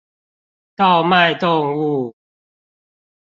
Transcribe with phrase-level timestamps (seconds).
[0.77, 2.15] 盜賣動物